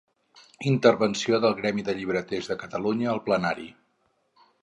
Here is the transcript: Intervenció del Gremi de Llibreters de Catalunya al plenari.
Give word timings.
Intervenció 0.69 1.39
del 1.43 1.53
Gremi 1.59 1.85
de 1.89 1.95
Llibreters 1.99 2.49
de 2.53 2.59
Catalunya 2.63 3.13
al 3.13 3.23
plenari. 3.27 3.69